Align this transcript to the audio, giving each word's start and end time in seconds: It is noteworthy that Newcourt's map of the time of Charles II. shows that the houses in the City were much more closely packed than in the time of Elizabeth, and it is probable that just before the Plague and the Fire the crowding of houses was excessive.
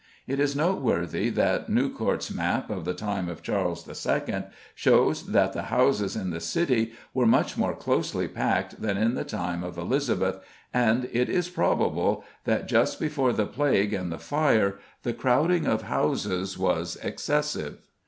It 0.25 0.39
is 0.39 0.55
noteworthy 0.55 1.29
that 1.29 1.69
Newcourt's 1.69 2.33
map 2.33 2.71
of 2.71 2.85
the 2.85 2.93
time 2.95 3.29
of 3.29 3.43
Charles 3.43 3.87
II. 3.87 4.45
shows 4.73 5.27
that 5.27 5.53
the 5.53 5.61
houses 5.61 6.15
in 6.15 6.31
the 6.31 6.39
City 6.39 6.93
were 7.13 7.27
much 7.27 7.55
more 7.55 7.75
closely 7.75 8.27
packed 8.27 8.81
than 8.81 8.97
in 8.97 9.13
the 9.13 9.23
time 9.23 9.63
of 9.63 9.77
Elizabeth, 9.77 10.39
and 10.73 11.07
it 11.13 11.29
is 11.29 11.49
probable 11.49 12.23
that 12.45 12.67
just 12.67 12.99
before 12.99 13.31
the 13.31 13.45
Plague 13.45 13.93
and 13.93 14.11
the 14.11 14.17
Fire 14.17 14.79
the 15.03 15.13
crowding 15.13 15.67
of 15.67 15.83
houses 15.83 16.57
was 16.57 16.97
excessive. 17.03 17.77